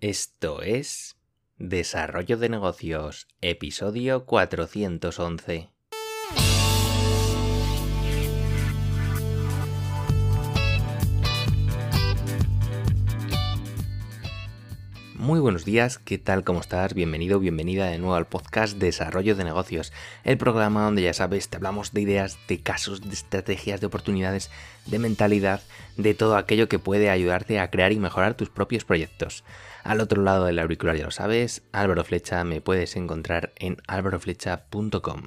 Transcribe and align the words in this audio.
Esto 0.00 0.62
es 0.62 1.18
Desarrollo 1.58 2.38
de 2.38 2.48
Negocios, 2.48 3.28
episodio 3.42 4.24
411. 4.24 5.68
Muy 15.20 15.38
buenos 15.38 15.66
días, 15.66 15.98
¿qué 15.98 16.16
tal? 16.16 16.44
¿Cómo 16.44 16.60
estás? 16.60 16.94
Bienvenido, 16.94 17.40
bienvenida 17.40 17.84
de 17.84 17.98
nuevo 17.98 18.14
al 18.14 18.26
podcast 18.26 18.78
Desarrollo 18.78 19.36
de 19.36 19.44
Negocios, 19.44 19.92
el 20.24 20.38
programa 20.38 20.84
donde 20.84 21.02
ya 21.02 21.12
sabes, 21.12 21.50
te 21.50 21.58
hablamos 21.58 21.92
de 21.92 22.00
ideas, 22.00 22.38
de 22.48 22.62
casos, 22.62 23.02
de 23.02 23.12
estrategias, 23.12 23.82
de 23.82 23.86
oportunidades, 23.86 24.50
de 24.86 24.98
mentalidad, 24.98 25.60
de 25.98 26.14
todo 26.14 26.38
aquello 26.38 26.70
que 26.70 26.78
puede 26.78 27.10
ayudarte 27.10 27.60
a 27.60 27.70
crear 27.70 27.92
y 27.92 27.98
mejorar 27.98 28.32
tus 28.32 28.48
propios 28.48 28.86
proyectos. 28.86 29.44
Al 29.84 30.00
otro 30.00 30.22
lado 30.22 30.46
del 30.46 30.58
auricular 30.58 30.96
ya 30.96 31.04
lo 31.04 31.10
sabes, 31.10 31.64
Álvaro 31.70 32.02
Flecha 32.02 32.42
me 32.44 32.62
puedes 32.62 32.96
encontrar 32.96 33.52
en 33.56 33.76
álvaroflecha.com. 33.88 35.24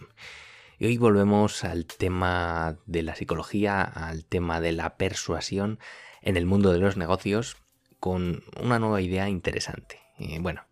Y 0.79 0.87
hoy 0.87 0.98
volvemos 0.98 1.63
al 1.63 1.85
tema 1.85 2.77
de 2.87 3.03
la 3.03 3.15
psicología, 3.15 3.84
al 3.84 4.25
tema 4.25 4.59
de 4.59 4.71
la 4.71 4.98
persuasión 4.98 5.77
en 6.23 6.35
el 6.35 6.48
mundo 6.48 6.71
de 6.71 6.79
los 6.79 6.98
negocios 6.98 7.57
con 8.03 8.43
una 8.62 8.80
nueva 8.80 8.99
idea 8.99 9.30
interesante. 9.30 10.02
bueno, 10.41 10.66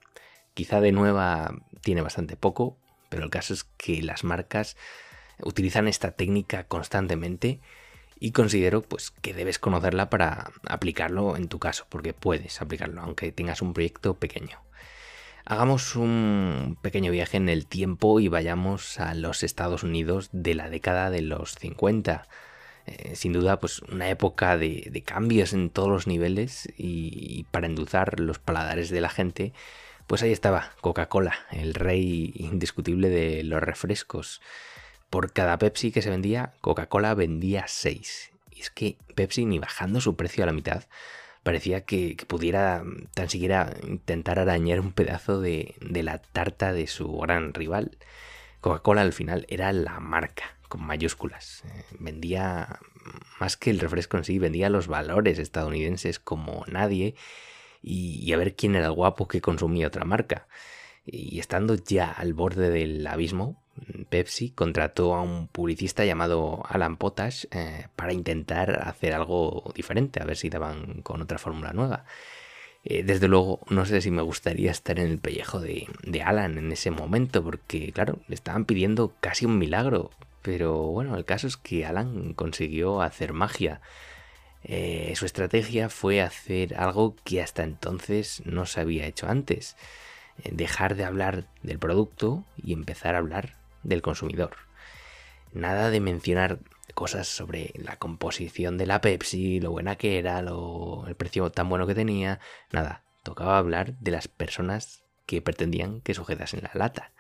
quizá 0.53 0.81
de 0.81 0.91
nueva 0.91 1.55
tiene 1.79 2.01
bastante 2.01 2.35
poco, 2.35 2.77
pero 3.07 3.23
el 3.23 3.29
caso 3.29 3.53
es 3.53 3.63
que 3.63 4.01
las 4.01 4.25
marcas 4.25 4.75
utilizan 5.41 5.87
esta 5.87 6.11
técnica 6.11 6.65
constantemente 6.65 7.61
y 8.19 8.33
considero 8.33 8.81
pues 8.81 9.11
que 9.11 9.33
debes 9.33 9.59
conocerla 9.59 10.09
para 10.09 10.51
aplicarlo 10.67 11.37
en 11.37 11.47
tu 11.47 11.57
caso, 11.57 11.85
porque 11.87 12.13
puedes 12.13 12.61
aplicarlo 12.61 12.99
aunque 12.99 13.31
tengas 13.31 13.61
un 13.61 13.71
proyecto 13.71 14.15
pequeño. 14.15 14.59
Hagamos 15.45 15.95
un 15.95 16.77
pequeño 16.81 17.13
viaje 17.13 17.37
en 17.37 17.47
el 17.47 17.65
tiempo 17.65 18.19
y 18.19 18.27
vayamos 18.27 18.99
a 18.99 19.13
los 19.13 19.43
Estados 19.43 19.83
Unidos 19.83 20.27
de 20.33 20.53
la 20.53 20.69
década 20.69 21.09
de 21.09 21.21
los 21.21 21.55
50 21.55 22.27
eh, 22.85 23.15
sin 23.15 23.33
duda, 23.33 23.59
pues 23.59 23.79
una 23.83 24.09
época 24.09 24.57
de, 24.57 25.03
cambios 25.05 25.53
en 25.53 25.69
todos 25.69 25.89
los 25.89 26.07
niveles 26.07 26.69
y, 26.77 27.45
para 27.51 27.67
endulzar 27.67 28.19
los 28.19 28.39
paladares 28.39 28.89
de 28.89 29.01
la 29.01 29.09
gente, 29.09 29.53
pues 30.07 30.23
ahí 30.23 30.31
estaba 30.31 30.71
Coca-Cola, 30.81 31.35
el 31.51 31.73
rey 31.73 32.33
indiscutible 32.35 33.09
de 33.09 33.43
los 33.43 33.61
refrescos. 33.61 34.41
Por 35.09 35.33
cada 35.33 35.57
Pepsi 35.57 35.91
que 35.91 36.01
se 36.01 36.09
vendía, 36.09 36.53
Coca-Cola 36.61 37.13
vendía 37.13 37.65
6. 37.67 38.31
Y 38.51 38.61
es 38.61 38.69
que 38.69 38.97
Pepsi, 39.15 39.45
ni 39.45 39.59
bajando 39.59 40.01
su 40.01 40.15
precio 40.15 40.43
a 40.43 40.47
la 40.47 40.53
mitad, 40.53 40.83
parecía 41.43 41.85
que, 41.85 42.17
pudiera 42.27 42.83
tan 43.13 43.29
siquiera 43.29 43.73
intentar 43.83 44.39
arañar 44.39 44.79
un 44.79 44.91
pedazo 44.91 45.41
de 45.41 45.75
la 45.79 46.19
tarta 46.19 46.73
de 46.73 46.87
su 46.87 47.17
gran 47.17 47.53
rival. 47.53 47.97
Coca-Cola 48.61 49.01
al 49.01 49.13
final 49.13 49.45
era 49.49 49.73
la 49.73 49.99
marca, 49.99 50.55
con 50.71 50.85
mayúsculas. 50.85 51.63
Eh, 51.65 51.83
vendía 51.99 52.79
más 53.41 53.57
que 53.57 53.71
el 53.71 53.79
refresco 53.79 54.15
en 54.17 54.23
sí, 54.23 54.39
vendía 54.39 54.69
los 54.69 54.87
valores 54.87 55.37
estadounidenses 55.37 56.17
como 56.17 56.63
nadie 56.71 57.15
y, 57.83 58.31
a 58.31 58.37
ver 58.37 58.55
quién 58.55 58.75
era 58.75 58.85
el 58.87 58.93
guapo 58.93 59.27
que 59.27 59.41
consumía 59.41 59.87
otra 59.87 60.05
marca. 60.05 60.47
Y 61.05 61.39
estando 61.39 61.75
ya 61.75 62.09
al 62.09 62.33
borde 62.33 62.69
del 62.69 63.05
abismo, 63.05 63.61
Pepsi 64.09 64.51
contrató 64.51 65.13
a 65.15 65.21
un 65.21 65.47
publicista 65.47 66.05
llamado 66.05 66.63
Alan 66.69 66.95
Potash 66.95 67.45
eh, 67.51 67.87
para 67.97 68.13
intentar 68.13 68.87
hacer 68.87 69.13
algo 69.13 69.73
diferente, 69.75 70.21
a 70.21 70.25
ver 70.25 70.37
si 70.37 70.49
daban 70.49 71.01
con 71.01 71.21
otra 71.21 71.37
fórmula 71.37 71.73
nueva. 71.73 72.05
Eh, 72.85 73.03
desde 73.03 73.27
luego, 73.27 73.59
no 73.69 73.85
sé 73.85 74.01
si 74.01 74.09
me 74.09 74.21
gustaría 74.21 74.71
estar 74.71 74.99
en 74.99 75.07
el 75.07 75.19
pellejo 75.19 75.59
de, 75.59 75.87
de, 76.03 76.21
Alan 76.21 76.57
en 76.57 76.71
ese 76.71 76.91
momento, 76.91 77.43
porque, 77.43 77.91
claro, 77.91 78.19
le 78.27 78.35
estaban 78.35 78.65
pidiendo 78.65 79.13
casi 79.19 79.45
un 79.45 79.57
milagro. 79.57 80.11
Pero 80.41 80.73
bueno, 80.87 81.15
el 81.15 81.25
caso 81.25 81.47
es 81.47 81.57
que 81.57 81.85
Alan 81.85 82.33
consiguió 82.33 83.01
hacer 83.01 83.33
magia. 83.33 83.81
Eh, 84.63 85.13
su 85.15 85.25
estrategia 85.25 85.89
fue 85.89 86.21
hacer 86.21 86.75
algo 86.77 87.15
que 87.23 87.41
hasta 87.41 87.63
entonces 87.63 88.43
no 88.45 88.65
se 88.65 88.81
había 88.81 89.05
hecho 89.05 89.27
antes. 89.27 89.75
Eh, 90.43 90.49
dejar 90.53 90.95
de 90.95 91.05
hablar 91.05 91.45
del 91.63 91.79
producto 91.79 92.43
y 92.57 92.73
empezar 92.73 93.15
a 93.15 93.19
hablar 93.19 93.55
del 93.83 94.01
consumidor. 94.01 94.51
Nada 95.53 95.89
de 95.89 95.99
mencionar 95.99 96.59
cosas 96.93 97.27
sobre 97.27 97.73
la 97.75 97.97
composición 97.97 98.77
de 98.77 98.85
la 98.85 99.01
Pepsi, 99.01 99.59
lo 99.59 99.71
buena 99.71 99.95
que 99.95 100.17
era, 100.17 100.41
lo, 100.41 101.05
el 101.07 101.15
precio 101.15 101.51
tan 101.51 101.69
bueno 101.69 101.87
que 101.87 101.95
tenía. 101.95 102.39
Nada, 102.71 103.03
tocaba 103.23 103.57
hablar 103.57 103.93
de 103.99 104.11
las 104.11 104.27
personas 104.27 105.03
que 105.25 105.41
pretendían 105.41 106.01
que 106.01 106.13
sujetasen 106.13 106.61
la 106.63 106.71
lata. 106.73 107.11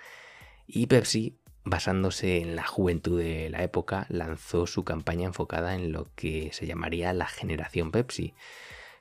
Y 0.67 0.87
Pepsi 0.87 1.37
basándose 1.63 2.41
en 2.41 2.55
la 2.55 2.65
juventud 2.65 3.19
de 3.19 3.49
la 3.49 3.63
época, 3.63 4.05
lanzó 4.09 4.67
su 4.67 4.83
campaña 4.83 5.27
enfocada 5.27 5.75
en 5.75 5.91
lo 5.91 6.07
que 6.15 6.49
se 6.53 6.65
llamaría 6.65 7.13
la 7.13 7.27
generación 7.27 7.91
Pepsi. 7.91 8.33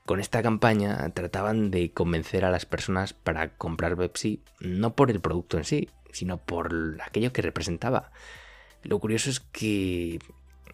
Con 0.05 0.19
esta 0.19 0.41
campaña 0.41 1.09
trataban 1.13 1.71
de 1.71 1.91
convencer 1.91 2.43
a 2.45 2.51
las 2.51 2.65
personas 2.65 3.13
para 3.13 3.55
comprar 3.55 3.95
Pepsi 3.95 4.41
no 4.59 4.95
por 4.95 5.11
el 5.11 5.19
producto 5.19 5.57
en 5.57 5.63
sí, 5.63 5.89
sino 6.11 6.37
por 6.37 6.97
aquello 7.03 7.31
que 7.33 7.41
representaba. 7.41 8.11
Lo 8.83 8.99
curioso 8.99 9.29
es 9.29 9.39
que 9.39 10.19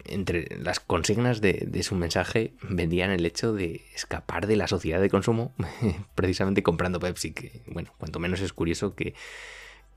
entre 0.04 0.58
las 0.58 0.80
consignas 0.80 1.40
de, 1.40 1.82
su 1.82 1.94
mensaje 1.94 2.52
vendían 2.62 3.10
el 3.10 3.26
hecho 3.26 3.52
de 3.52 3.84
escapar 3.94 4.46
de 4.46 4.56
la 4.56 4.68
sociedad 4.68 5.00
de 5.00 5.10
consumo 5.10 5.54
precisamente 6.14 6.62
comprando 6.62 7.00
Pepsi, 7.00 7.32
que 7.32 7.62
bueno, 7.66 7.92
cuanto 7.98 8.18
menos 8.18 8.40
es 8.40 8.52
curioso 8.52 8.94
que, 8.94 9.14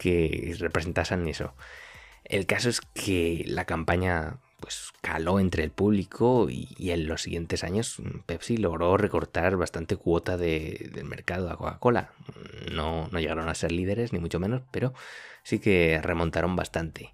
que 0.01 0.56
representasen 0.57 1.28
eso. 1.28 1.53
El 2.23 2.47
caso 2.47 2.69
es 2.69 2.81
que 2.81 3.44
la 3.45 3.66
campaña 3.66 4.38
pues 4.59 4.91
caló 5.01 5.39
entre 5.39 5.63
el 5.63 5.69
público 5.69 6.47
y, 6.50 6.69
en 6.91 7.07
los 7.07 7.23
siguientes 7.23 7.63
años 7.63 7.97
Pepsi 8.25 8.57
logró 8.57 8.97
recortar 8.97 9.57
bastante 9.57 9.97
cuota 9.97 10.38
del 10.38 11.06
mercado 11.06 11.51
a 11.51 11.57
Coca-Cola. 11.57 12.13
No, 12.72 13.09
no 13.11 13.19
llegaron 13.19 13.47
a 13.47 13.56
ser 13.56 13.72
líderes, 13.72 14.11
ni 14.11 14.19
mucho 14.19 14.40
menos, 14.40 14.63
pero 14.72 14.94
sí 15.44 15.59
que 15.59 16.00
remontaron 16.01 16.56
bastante. 16.56 17.13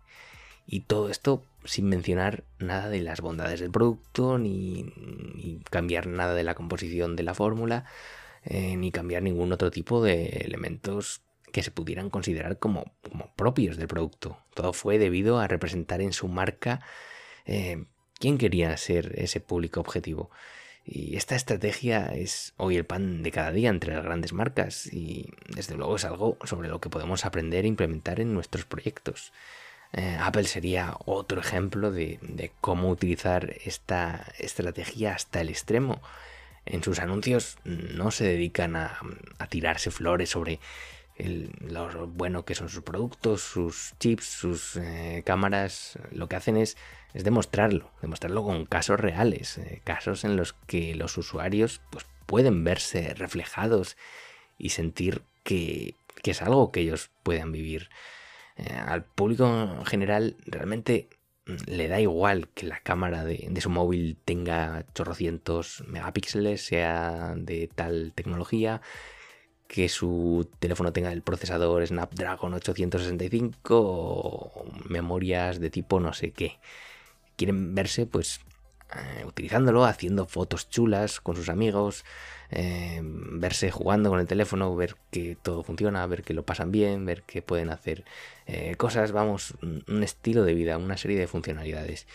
Y 0.65 0.81
todo 0.81 1.09
esto 1.09 1.43
sin 1.65 1.89
mencionar 1.89 2.45
nada 2.59 2.87
de 2.87 3.01
las 3.01 3.19
bondades 3.19 3.59
del 3.59 3.71
producto, 3.71 4.37
ni, 4.37 5.61
cambiar 5.69 6.07
nada 6.07 6.33
de 6.33 6.43
la 6.43 6.55
composición 6.55 7.17
de 7.17 7.23
la 7.23 7.33
fórmula, 7.33 7.83
eh, 8.43 8.77
ni 8.77 8.91
cambiar 8.91 9.23
ningún 9.23 9.51
otro 9.51 9.71
tipo 9.71 10.01
de 10.01 10.27
elementos 10.45 11.21
que 11.51 11.63
se 11.63 11.71
pudieran 11.71 12.09
considerar 12.09 12.59
como, 12.59 12.91
propios 13.35 13.77
del 13.77 13.87
producto. 13.87 14.37
Todo 14.53 14.73
fue 14.73 14.97
debido 14.97 15.39
a 15.39 15.47
representar 15.47 16.01
en 16.01 16.13
su 16.13 16.27
marca 16.27 16.81
eh, 17.45 17.85
quién 18.19 18.37
quería 18.37 18.75
ser 18.77 19.13
ese 19.17 19.39
público 19.39 19.79
objetivo. 19.79 20.29
Y 20.85 21.17
esta 21.17 21.35
estrategia 21.35 22.05
es 22.07 22.53
hoy 22.55 22.77
el 22.77 22.85
pan 22.85 23.21
de 23.21 23.31
cada 23.31 23.51
día 23.51 23.69
entre 23.69 23.93
las 23.93 24.05
grandes 24.05 24.31
marcas 24.31 24.87
y 24.87 25.33
desde 25.49 25.75
luego 25.75 25.97
es 25.97 26.05
algo 26.05 26.37
sobre 26.45 26.69
lo 26.69 26.79
que 26.79 26.89
podemos 26.89 27.25
aprender 27.25 27.65
e 27.65 27.67
implementar 27.67 28.21
en 28.21 28.33
nuestros 28.33 28.65
proyectos. 28.65 29.33
Eh, 29.91 30.17
Apple 30.19 30.45
sería 30.45 30.95
otro 31.05 31.41
ejemplo 31.41 31.91
de, 31.91 32.51
cómo 32.61 32.89
utilizar 32.89 33.53
esta 33.65 34.31
estrategia 34.39 35.13
hasta 35.13 35.41
el 35.41 35.49
extremo. 35.49 36.01
En 36.65 36.83
sus 36.83 36.99
anuncios 36.99 37.57
no 37.63 38.11
se 38.11 38.25
dedican 38.25 38.75
a 38.75 38.99
tirarse 39.49 39.91
flores 39.91 40.29
sobre 40.29 40.59
lo 41.17 42.07
bueno 42.07 42.45
que 42.45 42.55
son 42.55 42.69
sus 42.69 42.83
productos, 42.83 43.41
sus 43.41 43.94
chips, 44.00 44.25
sus 44.25 44.75
eh, 44.78 45.23
cámaras, 45.25 45.97
lo 46.11 46.28
que 46.28 46.35
hacen 46.35 46.57
es, 46.57 46.78
demostrarlo, 47.13 47.91
demostrarlo 48.01 48.44
con 48.44 48.66
casos 48.66 49.00
reales, 49.00 49.57
eh, 49.57 49.81
casos 49.83 50.23
en 50.23 50.35
los 50.35 50.53
que 50.53 50.94
los 50.95 51.17
usuarios 51.17 51.81
pues, 51.89 52.06
pueden 52.25 52.63
verse 52.63 53.13
reflejados 53.16 53.97
y 54.57 54.69
sentir 54.69 55.24
que, 55.44 55.95
es 56.24 56.41
algo 56.41 56.71
que 56.71 56.81
ellos 56.81 57.09
puedan 57.24 57.51
vivir. 57.51 57.89
Eh, 58.57 58.74
al 58.74 59.06
público 59.06 59.47
en 59.47 59.86
general 59.86 60.36
realmente 60.45 61.07
mm, 61.45 61.56
le 61.68 61.88
da 61.88 62.01
igual 62.01 62.50
que 62.50 62.65
la 62.65 62.80
cámara 62.81 63.24
de, 63.24 63.47
de, 63.50 63.62
su 63.62 63.69
móvil 63.69 64.18
tenga 64.25 64.86
chorrocientos 64.94 65.83
megapíxeles, 65.88 66.65
sea 66.65 67.33
de 67.38 67.69
tal 67.74 68.12
tecnología, 68.13 68.81
que 69.67 69.89
su 69.89 70.49
teléfono 70.59 70.93
tenga 70.93 71.11
el 71.11 71.21
procesador 71.21 71.85
Snapdragon 71.85 72.53
865 72.53 73.79
o 73.79 74.65
memorias 74.87 75.59
de 75.59 75.69
tipo 75.69 75.99
no 75.99 76.13
sé 76.13 76.31
qué. 76.31 76.59
Quieren 77.35 77.75
verse 77.75 78.05
pues 78.05 78.39
eh, 78.95 79.25
utilizándolo, 79.25 79.83
haciendo 79.83 80.25
fotos 80.25 80.69
chulas 80.69 81.19
con 81.19 81.35
sus 81.35 81.49
amigos, 81.49 82.05
eh, 82.49 83.01
verse 83.03 83.69
jugando 83.69 84.09
con 84.09 84.21
el 84.21 84.27
teléfono, 84.27 84.73
ver 84.77 84.95
que 85.11 85.37
todo 85.41 85.61
funciona, 85.63 86.07
ver 86.07 86.23
que 86.23 86.33
lo 86.33 86.43
pasan 86.43 86.71
bien, 86.71 87.05
ver 87.05 87.23
que 87.23 87.41
pueden 87.41 87.69
hacer 87.69 88.05
eh, 88.45 88.75
cosas, 88.77 89.11
vamos, 89.11 89.55
un 89.61 90.03
estilo 90.03 90.43
de 90.45 90.53
vida, 90.53 90.77
una 90.77 90.95
serie 90.95 91.19
de 91.19 91.27
funcionalidades. 91.27 92.07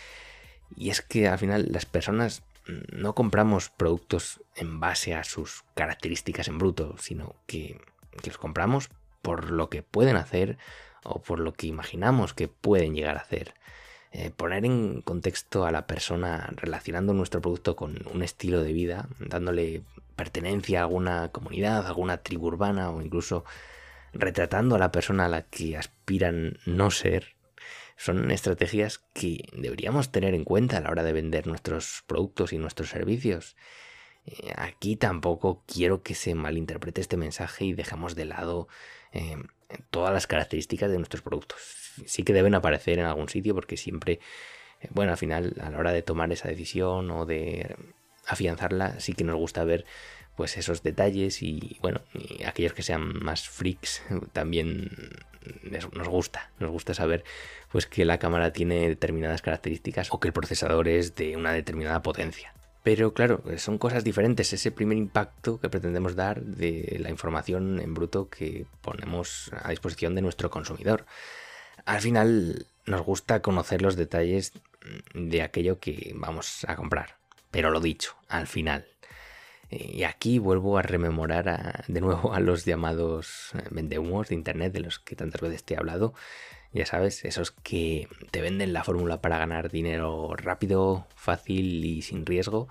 Y 0.75 0.88
es 0.88 1.02
que 1.02 1.28
al 1.28 1.38
final 1.38 1.69
las 1.70 1.84
personas 1.84 2.43
no 2.67 3.14
compramos 3.14 3.70
productos 3.70 4.41
en 4.55 4.81
base 4.81 5.14
a 5.14 5.25
sus 5.25 5.64
características 5.75 6.49
en 6.49 6.59
bruto, 6.59 6.97
sino 6.99 7.37
que, 7.47 7.81
los 8.25 8.38
compramos 8.38 8.91
por 9.23 9.50
lo 9.50 9.70
que 9.70 9.82
pueden 9.82 10.17
hacer 10.17 10.59
o 11.05 11.23
por 11.23 11.41
lo 11.41 11.55
que 11.55 11.67
imaginamos 11.67 12.35
que 12.35 12.49
pueden 12.49 12.94
llegar 12.94 13.17
a 13.17 13.20
hacer. 13.20 13.55
Eh, 14.12 14.31
poner 14.31 14.67
en 14.67 15.00
contexto 15.00 15.64
a 15.64 15.73
la 15.73 15.87
persona 15.87 16.53
relacionando 16.56 17.14
nuestro 17.14 17.41
producto 17.41 17.75
con 17.75 18.06
un 18.12 18.23
estilo 18.23 18.62
de 18.62 18.75
vida, 18.75 19.09
dándole 19.19 19.82
pertenencia 20.17 20.81
a 20.81 20.82
alguna 20.82 21.31
comunidad, 21.31 21.87
a 21.87 21.88
alguna 21.88 22.19
tribu 22.19 22.49
urbana 22.49 22.91
o 22.91 23.00
incluso 23.00 23.44
retratando 24.12 24.75
a 24.75 24.79
la 24.79 24.93
persona 24.93 25.25
a 25.25 25.29
la 25.29 25.43
que 25.43 25.79
aspiran 25.79 26.59
no 26.67 26.91
ser, 26.91 27.35
son 27.97 28.31
estrategias 28.31 29.03
que 29.12 29.44
deberíamos 29.53 30.11
tener 30.11 30.35
en 30.35 30.44
cuenta 30.44 30.79
a 30.79 30.81
la 30.81 30.91
hora 30.91 31.03
de 31.03 31.12
vender 31.12 31.47
nuestros 31.47 32.05
productos 32.06 32.53
y 32.53 32.59
nuestros 32.59 32.89
servicios. 32.91 33.56
Eh, 34.25 34.53
aquí 34.56 34.97
tampoco 34.97 35.65
quiero 35.67 36.03
que 36.03 36.15
se 36.15 36.35
malinterprete 36.35 37.00
este 37.00 37.17
mensaje 37.17 37.65
y 37.65 37.73
dejemos 37.73 38.15
de 38.15 38.25
lado 38.25 38.69
eh, 39.12 39.37
todas 39.91 40.12
las 40.12 40.27
características 40.27 40.91
de 40.91 40.99
nuestros 40.99 41.23
productos. 41.23 41.93
Sí 42.06 42.23
que 42.23 42.33
deben 42.33 42.55
aparecer 42.55 42.99
en 42.99 43.06
algún 43.06 43.29
sitio 43.29 43.55
porque 43.55 43.77
siempre, 43.77 44.21
eh, 44.81 44.88
bueno, 44.91 45.12
al 45.12 45.19
final 45.19 45.55
a 45.61 45.71
la 45.71 45.79
hora 45.79 45.93
de 45.93 46.03
tomar 46.03 46.33
esa 46.33 46.49
decisión 46.49 47.11
o 47.11 47.27
de 47.27 47.77
afianzarla, 48.27 49.00
sí 49.00 49.15
que 49.15 49.25
nos 49.25 49.37
gusta 49.37 49.65
ver 49.65 49.85
pues 50.37 50.56
esos 50.56 50.83
detalles 50.83 51.43
y 51.43 51.79
bueno, 51.83 52.00
y 52.15 52.45
aquellos 52.45 52.73
que 52.73 52.83
sean 52.83 53.23
más 53.23 53.49
freaks 53.49 54.03
también 54.33 54.88
nos 55.73 56.09
gusta, 56.09 56.51
nos 56.59 56.71
gusta 56.71 56.95
saber 56.95 57.25
pues 57.71 57.87
que 57.87 58.05
la 58.05 58.19
cámara 58.19 58.53
tiene 58.53 58.89
determinadas 58.89 59.43
características 59.43 60.09
o 60.13 60.21
que 60.21 60.29
el 60.29 60.35
procesador 60.35 60.89
es 60.89 61.15
de 61.17 61.37
una 61.37 61.53
determinada 61.53 62.03
potencia. 62.03 62.55
Pero 62.83 63.15
claro, 63.15 63.43
son 63.59 63.79
cosas 63.79 64.03
diferentes, 64.03 64.53
ese 64.53 64.73
primer 64.73 64.99
impacto 64.99 65.61
que 65.61 65.69
pretendemos 65.69 66.17
dar 66.17 66.43
de 66.43 66.97
la 67.01 67.11
información 67.11 67.79
en 67.79 67.95
bruto 67.95 68.29
que 68.29 68.67
ponemos 68.81 69.51
a 69.63 69.71
disposición 69.71 70.15
de 70.17 70.23
nuestro 70.23 70.51
consumidor. 70.51 71.07
Al 71.85 72.01
final 72.01 72.67
nos 72.87 73.03
gusta 73.03 73.41
conocer 73.41 73.83
los 73.83 73.95
detalles 73.95 74.53
de 75.15 75.43
aquello 75.43 75.79
que 75.79 76.13
vamos 76.17 76.65
a 76.67 76.75
comprar. 76.75 77.17
Pero 77.53 77.71
lo 77.71 77.81
dicho, 77.81 78.17
al 78.29 78.49
final, 78.49 78.87
y 79.73 80.05
aquí 80.05 80.39
vuelvo 80.39 80.79
a 80.79 80.83
rememorar 80.83 81.85
de 81.89 82.01
nuevo 82.01 82.35
a 82.35 82.41
los 82.41 82.65
llamados 82.65 83.53
eh, 83.55 83.63
vendehumos 83.71 84.29
de 84.29 84.35
internet 84.35 84.73
de 84.73 84.81
los 84.81 84.99
que 84.99 85.17
tantas 85.17 85.41
veces 85.41 85.65
te 85.65 85.75
he 85.75 85.77
hablado. 85.79 86.15
Ya 86.73 86.87
sabes, 86.87 87.25
esos 87.25 87.51
que 87.51 88.09
te 88.31 88.41
venden 88.41 88.73
la 88.73 88.85
fórmula 88.85 89.21
para 89.21 89.39
ganar 89.39 89.71
dinero 89.71 90.35
rápido, 90.37 91.07
fácil 91.17 91.85
y 91.85 92.03
sin 92.03 92.25
riesgo. 92.25 92.69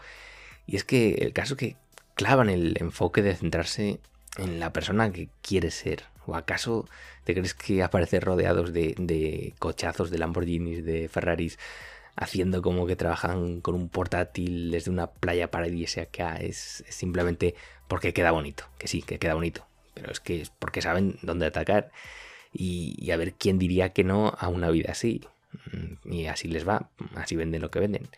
Y 0.66 0.76
es 0.76 0.84
que 0.84 1.14
el 1.16 1.34
caso 1.34 1.54
es 1.54 1.60
que 1.60 1.76
clavan 2.16 2.50
el 2.50 2.76
enfoque 2.80 3.22
de 3.22 3.36
centrarse 3.36 4.00
en 4.38 4.60
la 4.60 4.74
persona 4.74 5.12
que 5.12 5.30
quieres 5.42 5.76
ser. 5.76 6.06
¿O 6.26 6.36
acaso 6.36 6.88
te 7.24 7.34
crees 7.34 7.54
que 7.54 7.84
aparecer 7.84 8.24
rodeados 8.24 8.74
de, 8.74 8.96
de 8.98 9.54
cochazos, 9.60 10.12
de 10.12 10.20
Lamborghinis, 10.20 10.86
de 10.86 11.10
Ferraris, 11.10 11.58
haciendo 12.16 12.62
como 12.62 12.86
que 12.86 12.96
trabajan 12.96 13.62
con 13.62 13.76
un 13.76 13.90
portátil 13.90 14.72
desde 14.72 14.92
una 14.92 15.08
playa 15.08 15.52
paradisíaca 15.52 16.36
es, 16.36 16.84
es 16.88 16.96
simplemente 16.96 17.56
porque 17.88 18.14
queda 18.14 18.32
bonito, 18.32 18.66
que 18.78 18.88
sí, 18.88 19.02
que 19.02 19.20
queda 19.20 19.34
bonito, 19.34 19.66
pero 19.94 20.12
es 20.12 20.20
que 20.20 20.42
es 20.42 20.50
porque 20.50 20.82
saben 20.82 21.18
dónde 21.22 21.46
atacar 21.46 21.92
y, 22.54 23.12
a 23.12 23.18
ver 23.18 23.34
quién 23.34 23.60
diría 23.60 23.94
que 23.94 24.04
no 24.04 24.34
a 24.38 24.48
una 24.50 24.70
vida 24.70 24.92
así. 24.92 25.22
Mm, 25.72 26.14
y 26.14 26.26
así 26.28 26.48
les 26.48 26.68
va, 26.68 26.90
así 27.16 27.36
venden 27.36 27.62
lo 27.62 27.72
que 27.72 27.80
venden. 27.80 28.10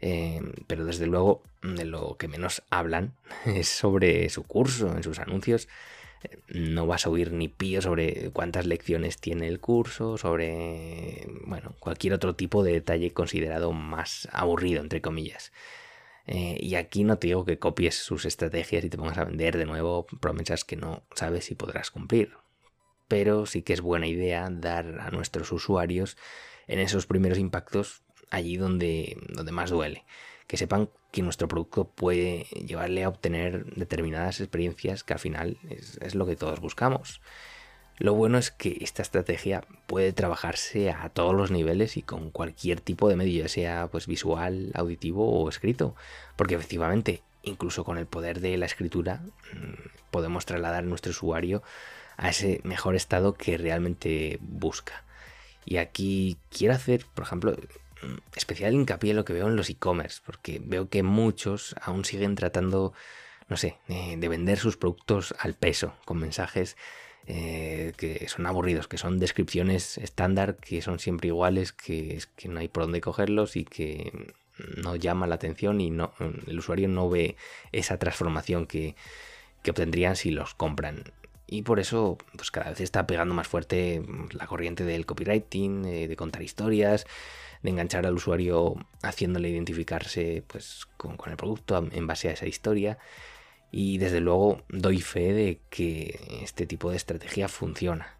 Eh, 0.00 0.40
pero 0.66 0.84
desde 0.84 1.06
luego 1.06 1.42
de 1.62 1.84
lo 1.84 2.16
que 2.16 2.26
menos 2.26 2.62
hablan 2.70 3.14
es 3.46 3.68
sobre 3.68 4.28
su 4.30 4.42
curso, 4.42 4.96
en 4.96 5.02
sus 5.02 5.18
anuncios 5.20 5.68
no 6.48 6.86
vas 6.86 7.06
a 7.06 7.10
oír 7.10 7.32
ni 7.32 7.48
pío 7.48 7.82
sobre 7.82 8.30
cuántas 8.30 8.66
lecciones 8.66 9.18
tiene 9.18 9.48
el 9.48 9.60
curso, 9.60 10.18
sobre, 10.18 11.26
bueno, 11.46 11.74
cualquier 11.80 12.14
otro 12.14 12.34
tipo 12.34 12.62
de 12.62 12.72
detalle 12.72 13.12
considerado 13.12 13.72
más 13.72 14.28
aburrido, 14.32 14.80
entre 14.80 15.00
comillas. 15.00 15.52
Eh, 16.26 16.56
y 16.60 16.76
aquí 16.76 17.04
no 17.04 17.18
te 17.18 17.28
digo 17.28 17.44
que 17.44 17.58
copies 17.58 17.96
sus 17.96 18.24
estrategias 18.24 18.84
y 18.84 18.90
te 18.90 18.96
pongas 18.96 19.18
a 19.18 19.24
vender 19.24 19.56
de 19.56 19.66
nuevo 19.66 20.06
promesas 20.20 20.64
que 20.64 20.76
no 20.76 21.02
sabes 21.14 21.46
si 21.46 21.54
podrás 21.54 21.90
cumplir. 21.90 22.32
Pero 23.08 23.46
sí 23.46 23.62
que 23.62 23.72
es 23.72 23.80
buena 23.80 24.06
idea 24.06 24.48
dar 24.50 25.00
a 25.00 25.10
nuestros 25.10 25.52
usuarios 25.52 26.16
en 26.68 26.78
esos 26.78 27.06
primeros 27.06 27.38
impactos 27.38 28.02
allí 28.30 28.56
donde, 28.56 29.16
donde 29.28 29.52
más 29.52 29.70
duele 29.70 30.04
que 30.46 30.56
sepan 30.56 30.88
que 31.10 31.22
nuestro 31.22 31.48
producto 31.48 31.84
puede 31.84 32.44
llevarle 32.66 33.04
a 33.04 33.08
obtener 33.08 33.66
determinadas 33.74 34.40
experiencias 34.40 35.04
que 35.04 35.12
al 35.12 35.18
final 35.18 35.58
es, 35.68 36.14
lo 36.14 36.26
que 36.26 36.36
todos 36.36 36.60
buscamos. 36.60 37.20
Lo 37.98 38.14
bueno 38.14 38.38
es 38.38 38.50
que 38.50 38.78
esta 38.80 39.02
estrategia 39.02 39.64
puede 39.86 40.12
trabajarse 40.12 40.90
a 40.90 41.08
todos 41.10 41.34
los 41.34 41.50
niveles 41.50 41.96
y 41.96 42.02
con 42.02 42.30
cualquier 42.30 42.80
tipo 42.80 43.08
de 43.08 43.16
medio, 43.16 43.42
ya 43.42 43.48
sea 43.48 43.88
pues 43.92 44.06
visual, 44.06 44.72
auditivo 44.74 45.30
o 45.30 45.48
escrito, 45.48 45.94
porque 46.36 46.54
efectivamente, 46.54 47.22
incluso 47.42 47.84
con 47.84 47.98
el 47.98 48.06
poder 48.06 48.40
de 48.40 48.56
la 48.56 48.66
escritura, 48.66 49.22
mm, 49.52 50.10
podemos 50.10 50.46
trasladar 50.46 50.84
a 50.84 50.86
nuestro 50.86 51.10
usuario 51.10 51.62
a 52.16 52.30
ese 52.30 52.60
mejor 52.64 52.96
estado 52.96 53.34
que 53.34 53.58
realmente 53.58 54.38
busca. 54.40 55.04
Y 55.64 55.76
aquí 55.76 56.38
quiero 56.50 56.74
hacer, 56.74 57.06
por 57.14 57.24
ejemplo, 57.24 57.54
especial 58.34 58.74
hincapié 58.74 59.10
en 59.10 59.16
lo 59.16 59.24
que 59.24 59.32
veo 59.32 59.48
en 59.48 59.56
los 59.56 59.70
e-commerce, 59.70 60.20
porque 60.24 60.60
veo 60.64 60.88
que 60.88 61.02
muchos 61.02 61.74
aún 61.80 62.04
siguen 62.04 62.34
tratando, 62.34 62.92
no 63.48 63.56
sé, 63.56 63.78
de 63.88 64.28
vender 64.28 64.58
sus 64.58 64.76
productos 64.76 65.34
al 65.38 65.54
peso, 65.54 65.94
con 66.04 66.18
mensajes 66.18 66.76
eh, 67.26 67.92
que 67.96 68.26
son 68.28 68.46
aburridos, 68.46 68.88
que 68.88 68.98
son 68.98 69.20
descripciones 69.20 69.96
estándar, 69.98 70.56
que 70.56 70.82
son 70.82 70.98
siempre 70.98 71.28
iguales, 71.28 71.72
que, 71.72 72.20
que 72.36 72.48
no 72.48 72.58
hay 72.58 72.68
por 72.68 72.82
dónde 72.82 73.00
cogerlos 73.00 73.56
y 73.56 73.64
que 73.64 74.32
no 74.76 74.96
llama 74.96 75.26
la 75.26 75.36
atención 75.36 75.80
y 75.80 75.90
no, 75.90 76.12
el 76.46 76.58
usuario 76.58 76.88
no 76.88 77.08
ve 77.08 77.36
esa 77.70 77.98
transformación 77.98 78.66
que, 78.66 78.96
que 79.62 79.70
obtendrían 79.70 80.16
si 80.16 80.30
los 80.30 80.54
compran. 80.54 81.04
Y 81.46 81.62
por 81.62 81.80
eso, 81.80 82.18
pues 82.36 82.50
cada 82.50 82.70
vez 82.70 82.80
está 82.80 83.06
pegando 83.06 83.34
más 83.34 83.46
fuerte 83.46 84.02
la 84.32 84.46
corriente 84.46 84.84
del 84.84 85.06
copywriting, 85.06 85.84
eh, 85.84 86.08
de 86.08 86.16
contar 86.16 86.42
historias, 86.42 87.06
de 87.62 87.70
enganchar 87.70 88.06
al 88.06 88.14
usuario 88.14 88.74
haciéndole 89.02 89.48
identificarse 89.48 90.44
pues, 90.46 90.86
con, 90.96 91.16
el 91.26 91.36
producto 91.36 91.88
en 91.90 92.06
base 92.06 92.28
a 92.28 92.32
esa 92.32 92.46
historia. 92.46 92.98
Y 93.70 93.98
desde 93.98 94.20
luego 94.20 94.62
doy 94.68 95.00
fe 95.00 95.32
de 95.32 95.60
que 95.70 96.40
este 96.42 96.66
tipo 96.66 96.90
de 96.90 96.96
estrategia 96.96 97.48
funciona. 97.48 98.18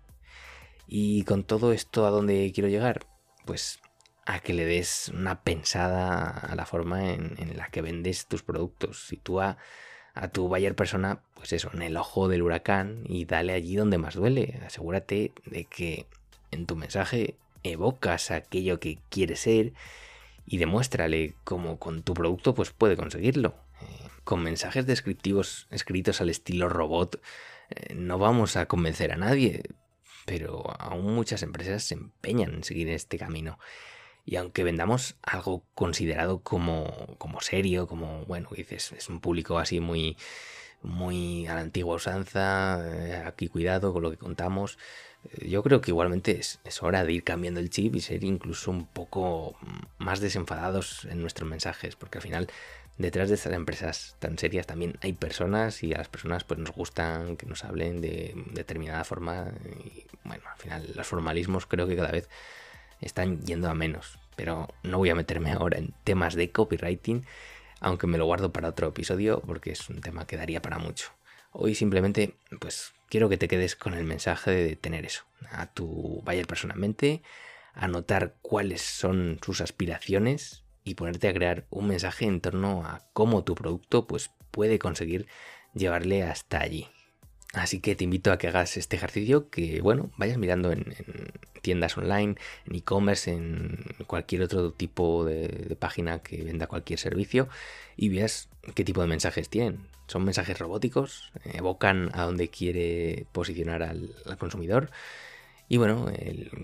Y 0.87 1.25
con 1.25 1.45
todo 1.45 1.73
esto, 1.73 2.07
¿a 2.07 2.11
dónde 2.11 2.51
quiero 2.55 2.69
llegar? 2.69 3.07
Pues 3.45 3.81
a 4.25 4.41
que 4.41 4.53
le 4.53 4.65
des 4.65 5.11
una 5.15 5.43
pensada 5.43 6.29
a 6.29 6.55
la 6.55 6.67
forma 6.67 7.13
en, 7.13 7.57
la 7.57 7.69
que 7.69 7.83
vendes 7.83 8.27
tus 8.27 8.43
productos. 8.43 9.07
Sitúa 9.07 9.59
a 10.15 10.29
tu 10.29 10.49
buyer 10.49 10.75
persona, 10.77 11.23
pues 11.35 11.53
eso, 11.53 11.71
en 11.73 11.83
el 11.83 11.97
ojo 11.97 12.29
del 12.29 12.43
huracán 12.43 13.05
y 13.07 13.25
dale 13.25 13.53
allí 13.53 13.77
donde 13.77 13.99
más 13.99 14.15
duele. 14.15 14.61
Asegúrate 14.65 15.33
de 15.45 15.65
que 15.65 16.07
en 16.51 16.67
tu 16.67 16.77
mensaje 16.77 17.37
evocas 17.63 18.31
aquello 18.31 18.81
que 18.81 18.99
quiere 19.09 19.37
ser 19.37 19.73
y 20.47 20.59
demuéstrale 20.59 21.35
cómo 21.45 21.79
con 21.79 22.03
tu 22.03 22.15
producto 22.15 22.55
pues 22.55 22.71
puede 22.71 22.97
conseguirlo. 22.97 23.55
Eh, 23.81 24.09
con 24.25 24.43
mensajes 24.43 24.87
descriptivos 24.87 25.67
escritos 25.71 26.21
al 26.21 26.31
estilo 26.31 26.69
robot 26.69 27.21
eh, 27.71 27.95
no 27.95 28.19
vamos 28.19 28.57
a 28.57 28.67
convencer 28.67 29.13
a 29.13 29.17
nadie, 29.17 29.63
pero 30.25 30.65
aún 30.79 31.15
muchas 31.15 31.43
empresas 31.43 31.85
se 31.85 31.95
empeñan 31.95 32.55
en 32.55 32.65
seguir 32.65 32.89
este 32.89 33.19
camino. 33.19 33.59
Y 34.25 34.37
aunque 34.37 34.63
vendamos 34.63 35.17
algo 35.23 35.65
considerado 35.75 36.43
como, 36.43 37.17
como 37.19 37.41
serio, 37.41 37.89
como, 37.89 38.25
bueno, 38.27 38.49
dices, 38.55 38.93
es 38.93 39.09
un 39.09 39.21
público 39.21 39.59
así 39.59 39.81
muy, 39.81 40.17
muy 40.83 41.47
a 41.47 41.55
la 41.55 41.61
antigua 41.63 41.97
usanza, 41.97 42.81
eh, 42.87 43.17
aquí 43.27 43.49
cuidado 43.49 43.93
con 43.93 44.03
lo 44.03 44.11
que 44.11 44.17
contamos, 44.19 44.79
yo 45.41 45.63
creo 45.63 45.81
que 45.81 45.91
igualmente 45.91 46.39
es, 46.39 46.83
hora 46.83 47.05
de 47.05 47.13
ir 47.13 47.25
cambiando 47.25 47.61
el 47.61 47.71
chip 47.71 47.95
y 47.95 48.01
ser 48.01 48.25
incluso 48.25 48.71
un 48.71 48.87
poco 48.87 49.57
más 49.99 50.21
desenfadados 50.21 51.05
en 51.05 51.21
nuestros 51.21 51.49
mensajes, 51.49 51.97
porque 51.97 52.19
al 52.19 52.23
final 52.23 52.49
detrás 52.99 53.29
de 53.29 53.37
estas 53.37 53.53
empresas 53.53 54.17
tan 54.19 54.39
serias 54.39 54.67
también 54.67 54.99
hay 55.01 55.13
personas 55.13 55.83
y 55.83 55.95
a 55.95 55.99
las 55.99 56.09
personas 56.09 56.45
pues 56.45 56.61
nos 56.61 56.73
gustan 56.73 57.37
que 57.37 57.47
nos 57.47 57.65
hablen 57.65 58.01
de 58.01 58.35
determinada 58.53 59.05
forma 59.05 59.53
y 59.85 60.05
bueno, 60.25 60.43
al 60.51 60.59
final 60.59 60.93
los 60.95 61.07
formalismos 61.07 61.67
creo 61.67 61.87
que 61.87 61.97
cada 61.97 62.11
vez 62.11 62.29
están 63.01 63.41
yendo 63.43 63.69
a 63.71 63.75
menos, 63.75 64.19
pero 64.37 64.69
no 64.83 64.99
voy 64.99 65.11
a 65.11 65.15
meterme 65.15 65.53
ahora 65.53 65.79
en 65.79 65.95
temas 66.05 66.35
de 66.35 66.51
copywriting, 66.51 67.25
aunque 67.81 68.07
me 68.07 68.19
lo 68.19 68.27
guardo 68.27 68.53
para 68.53 68.69
otro 68.69 68.89
episodio 68.89 69.41
porque 69.41 69.73
es 69.73 69.89
un 69.89 70.01
tema 70.01 70.27
que 70.27 70.37
daría 70.37 70.63
para 70.63 70.79
mucho. 70.79 71.11
Hoy 71.53 71.75
simplemente 71.75 72.37
pues 72.61 72.93
quiero 73.13 73.29
que 73.29 73.37
te 73.37 73.47
quedes 73.47 73.77
con 73.77 73.93
el 73.93 74.05
mensaje 74.05 74.53
de 74.53 74.75
tener 74.75 75.05
eso, 75.05 75.25
a 75.51 75.67
tu 75.67 76.23
buyer 76.25 76.47
personalmente, 76.47 77.23
anotar 77.75 78.37
cuáles 78.41 78.81
son 78.81 79.39
sus 79.45 79.61
aspiraciones 79.61 80.65
y 80.83 80.95
ponerte 80.95 81.29
a 81.29 81.35
crear 81.35 81.67
un 81.69 81.89
mensaje 81.89 82.25
en 82.25 82.41
torno 82.41 82.87
a 82.87 83.07
cómo 83.13 83.45
tu 83.45 83.55
producto 83.55 84.07
pues, 84.07 84.31
puede 84.51 84.79
conseguir 84.79 85.27
llevarle 85.75 86.23
hasta 86.23 86.63
allí. 86.63 86.89
Así 87.53 87.81
que 87.81 87.95
te 87.95 88.05
invito 88.05 88.33
a 88.33 88.39
que 88.39 88.49
hagas 88.49 88.79
este 88.79 88.97
ejercicio, 88.97 89.51
que 89.51 89.83
bueno, 89.83 90.11
vayas 90.17 90.39
mirando 90.39 90.73
en, 90.73 90.95
tiendas 91.61 91.97
online, 91.99 92.37
en 92.67 92.75
e-commerce, 92.75 93.31
en 93.31 93.85
cualquier 94.07 94.43
otro 94.43 94.73
tipo 94.73 95.25
de, 95.25 95.77
página 95.79 96.21
que 96.21 96.43
venda 96.43 96.67
cualquier 96.67 96.99
servicio 96.99 97.49
y 97.97 98.09
veas 98.09 98.49
qué 98.75 98.85
tipo 98.85 99.03
de 99.03 99.07
mensajes 99.07 99.51
tienen. 99.51 99.87
¿Son 100.07 100.25
mensajes 100.25 100.59
robóticos? 100.59 101.31
¿Evocan 101.45 102.11
a 102.15 102.25
dónde 102.25 102.49
quiere 102.49 103.27
posicionar 103.33 103.83
al, 103.83 104.15
consumidor? 104.39 104.91
Y 105.69 105.77
bueno, 105.77 106.11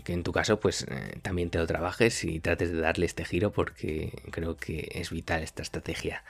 que 0.05 0.13
en 0.13 0.23
tu 0.23 0.33
caso 0.33 0.59
pues 0.61 0.87
eh, 0.89 1.19
también 1.23 1.51
te 1.51 1.59
lo 1.59 1.67
trabajes 1.67 2.25
y 2.25 2.41
trates 2.41 2.73
de 2.73 2.81
darle 2.81 3.07
este 3.07 3.25
giro 3.25 3.53
porque 3.53 4.13
creo 4.31 4.57
que 4.57 4.91
es 4.95 5.11
vital 5.11 5.43
esta 5.43 5.63
estrategia. 5.63 6.25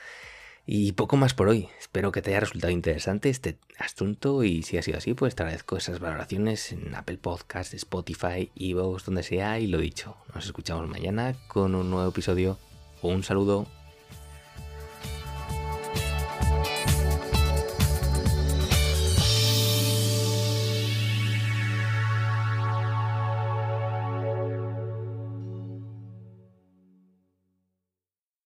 Y 0.71 0.93
poco 0.93 1.17
más 1.17 1.33
por 1.33 1.49
hoy. 1.49 1.71
Espero 1.81 2.13
que 2.13 2.21
te 2.21 2.29
haya 2.29 2.41
resultado 2.41 2.71
interesante 2.71 3.31
este 3.31 3.57
asunto 3.79 4.45
y 4.45 4.63
si 4.63 4.77
ha 4.77 4.83
sido 4.83 4.99
así, 4.99 5.15
pues 5.15 5.35
te 5.35 5.43
agradezco 5.43 5.79
esas 5.79 5.99
valoraciones 5.99 6.73
en 6.73 6.95
Apple 6.95 7.17
Podcasts, 7.17 7.73
Spotify, 7.73 8.53
Evox, 8.55 9.07
donde 9.07 9.23
sea 9.23 9.59
y 9.61 9.67
lo 9.67 9.79
dicho. 9.79 10.19
Nos 10.35 10.45
escuchamos 10.45 10.87
mañana 10.87 11.35
con 11.49 11.75
un 11.75 11.89
nuevo 11.89 12.11
episodio. 12.11 12.59
Un 13.01 13.23
saludo. 13.23 13.67